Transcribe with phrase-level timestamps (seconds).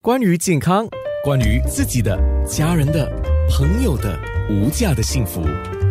[0.00, 0.86] 关于健康，
[1.24, 2.16] 关于自己的、
[2.46, 3.10] 家人的、
[3.50, 4.16] 朋友的
[4.48, 5.42] 无价的幸福，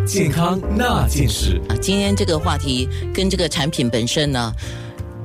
[0.05, 1.61] 健康那件事。
[1.67, 4.53] 啊，今天这个话题跟这个产品本身呢，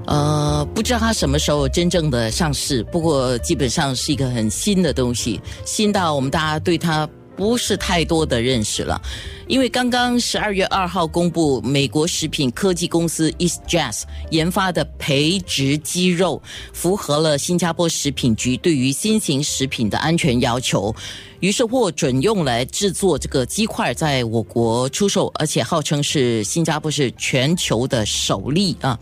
[0.08, 7.08] 呃，不知道它什么时候真正的上市，不过基本上是一个很新的东西，新到我们大家对它
[7.43, 9.03] 不是太多的认识了。
[9.49, 16.41] 因为刚刚十二月二号公布，美国食品科技公司 EastJazz 研发的培植鸡肉
[16.73, 20.95] 符合了新加坡食品局对于新型食品的安全要求，
[21.41, 28.97] 于是获准用来制作这个鸡块，在我国出售，而且号称是新加坡是全球的首例啊。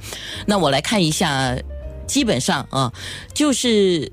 [0.47, 1.55] 那我来看一下，
[2.07, 2.91] 基本上啊，
[3.35, 4.11] 就是。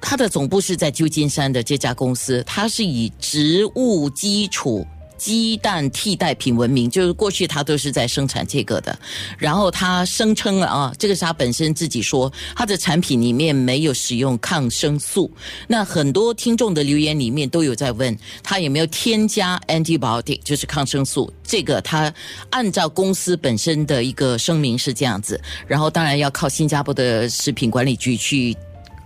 [0.00, 8.96] 它的总部是在旧金山的这家公司，它是以植物基础鸡蛋替代品闻名，就是过去它都是在生产这个的。
[9.36, 15.28] 然后它声称了啊，这个是它本身自己说，它的产品里面没有使用抗生素。
[15.66, 21.32] 那很多听众的留言里面都有在问，它有没有添加 antibiotic，就是抗生素。
[21.42, 22.14] 这个它
[22.50, 28.56] 按照公司本身的一个声明是这样子，然后当然要靠新加坡的食品管理局去。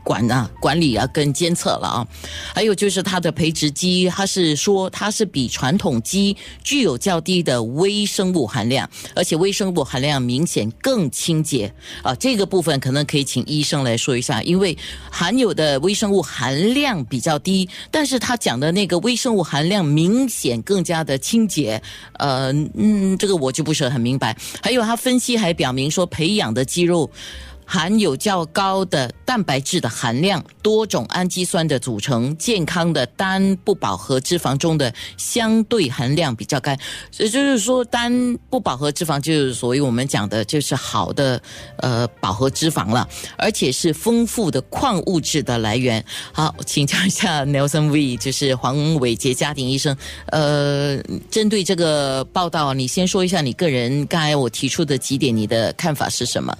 [0.05, 2.07] 管啊，管理啊，跟监测了啊，
[2.55, 12.15] 还有就是它的培植鸡，它是说它是比传统鸡具有较低的微生物含量，而且微生物含量明显更清洁啊。
[12.17, 14.77] 这个部分可能可以请医生来说一下，因为
[15.11, 21.81] 含有的微生物含量比较低，但是他讲的那个微生物含量明显更加的清洁，
[22.19, 24.37] 呃，嗯，这个我就不是很明白。
[24.63, 27.11] 还有他分析还表明说，培养的鸡肉。
[27.73, 36.77] 含有较高的蛋白质的含量，多种氨基酸的组成，健康的单不饱和脂肪中的相对含量比较高，
[37.17, 41.41] 也就是说，单不饱和脂肪就是所谓我们讲的就是好的
[41.79, 46.05] 呃饱和脂肪了，而且是丰富的矿物质的来源。
[46.31, 56.55] 好，请教一下 Nelson V，就是黄伟杰家庭医生，呃，针对这个报道，你先说一下你个人刚才我提出的几点，你的看法是什么？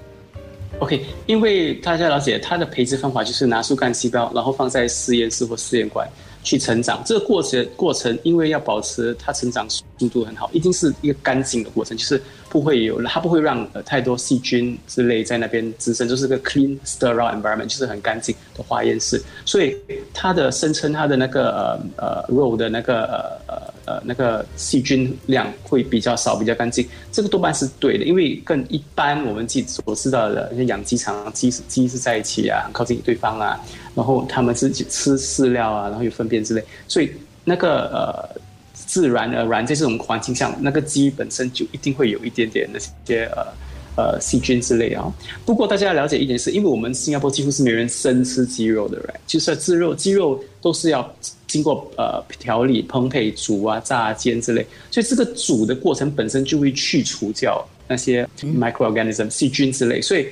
[0.83, 6.09] OK，因为大家了解它的培植方法就是拿树干细胞，然后放在实验室或试验馆
[6.43, 7.01] 去成长。
[7.07, 19.23] 这个过程过程，因为要保持它成长速度很好，一定是一个干净的过程，就是不会有它不会让太多细菌之类在那边滋生，就是个 clean sterile environment，就是很干净的化验室。
[19.45, 19.77] 所以
[20.13, 23.05] 它的声称它的那个呃呃肉的那个
[23.47, 33.61] 呃呃呃那个细菌量会比较少，比较干净，这个多半是对的，因为跟一般我们自己所知道的，像养鸡场鸡是鸡是在一起啊，靠近对方啊，
[33.95, 37.13] 然后他们是吃饲料啊，然后有粪便之类，所以
[37.45, 38.41] 那个呃
[38.75, 43.47] 自然而然在这种环境下，那个鸡本身就一定会有一点点那些呃。
[43.95, 45.13] 呃，细菌之类啊。
[45.45, 51.15] 不过大家要了解一点是，因为我们新加坡几乎是没人生吃鸡肉的人，就算鸡肉，鸡肉都是要
[51.47, 60.27] 经过呃调理、烹配、煮啊、炸、煎之类，所以这个煮的过程本身就会去除掉那些 microorganism 细菌之类，所以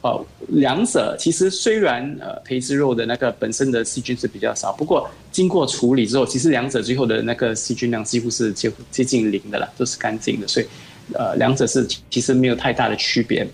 [0.00, 10.66] 呃，两者其实虽然呃培植肉的那个本身的细菌是比较少，不过经过处理之后，其实两者最后的那个细菌量几乎是接接近零的了，都是干净的，所以。
[11.14, 13.46] 呃，两者是其实没有太大的区别。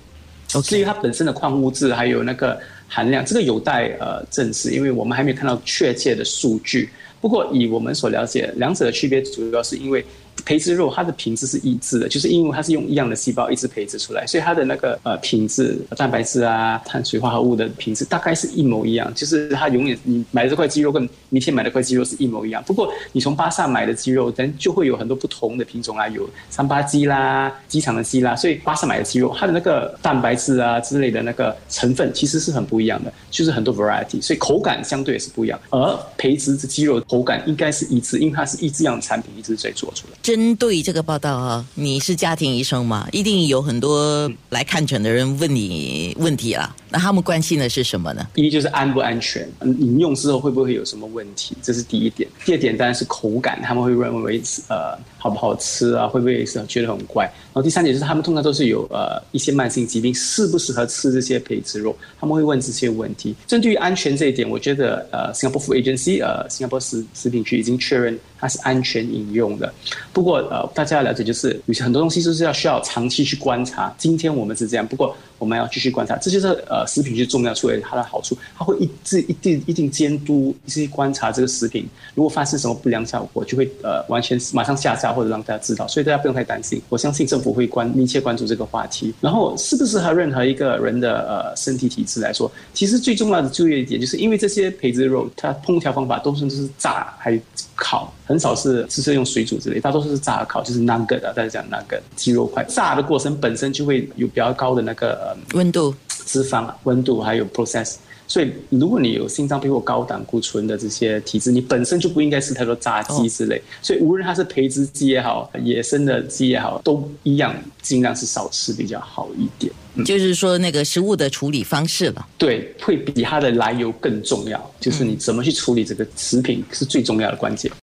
[0.65, 6.89] 至于它本身的矿物质还有那个含量，这个有待呃证实，因为我们还没有看到确切的数据。
[7.21, 10.05] 不过以我们所了解，两者的区别主要是因为
[10.45, 19.13] 培植肉它的品质是一致的，就是因为它是用一样的细胞一直培植出来，所以它的那个呃品质、蛋白质啊、碳水化合物的品质大概是一模一样。
[19.15, 22.63] 就是它永远你买的这块鸡肉跟明天买的块鸡肉是一模一样。
[22.67, 35.61] 不过你从巴萨买的鸡肉，咱就会有很多不同的品种啊，有三八鸡啦、机场的鸡啦，所以巴萨买的鸡肉它的那个蛋白质啊之类的那个成分其实是很不一样的，就是很多 variety，所以口感相对也是不一样。
[35.71, 40.19] 而培植的鸡肉口感应该是一致，因为它是一致样的产品一直在做出来。
[40.29, 43.09] 针对这个报道啊，你是家庭医生嘛？
[43.13, 46.77] 一定有很多来看诊的人问你问题啦。
[46.91, 48.27] 那他们关心的是什么呢？
[48.35, 52.29] 一就是安不安全，饮用之后会不会有什么问题，这是第一点。
[52.45, 54.39] 第二点当然是口感，他们会认为
[54.69, 57.25] 呃好不好吃啊，会不会是觉得很怪。
[57.25, 63.35] 然后第三点就是他们通常都是有呃一些慢性疾病，适不适合吃这些培植肉，他们会问这些问题。
[63.47, 69.73] 针对于安全这一点，我觉得呃新加坡 Food Agency 呃新加坡食食品局已经确认它是安全饮用的。
[70.19, 73.95] 不过呃大家要了解就是有些很多东西就是要需要长期去观察。
[73.97, 76.17] 今天我们是这样，不过我们要继续观察。
[76.17, 85.87] 这就是呃食品最重要出来它的好处，它会一直一定一定监督，一直观察这个食品，如果发生什么不良效果，就会呃完全马上下架或者让大家知道。
[85.89, 89.15] 所以大家不用太担心，我相信政府会关密切关注这个话题。
[89.21, 97.41] 然后适不适合任何一个人的呃身体体质来说，其实最重要的注意一点就是，因为这些培植肉，它烹调方法都是都是炸还有
[97.75, 105.95] 烤，很少是只是用水煮之类，大多数是炸烤，就是 nugget 啊，大家讲 nugget 鸡肉块，炸的过程本身就会有比较高的那个温度、
[106.27, 107.97] 脂肪、温度还有 process。
[108.31, 113.59] 所以，如果你有心脏病或高胆固醇的这些体质，你本身就不应该吃太多炸鸡之类。
[113.81, 119.73] 所以，无论它是培植鸡也好，野生的鸡也好，都一样，尽量是少吃比较好一点。
[120.05, 122.29] 就是说，那个食物的处理方式了。
[122.37, 124.75] 对，会比它的来由更重要。
[124.79, 127.73] 就是你怎么去处理这个食品是最重要的关键。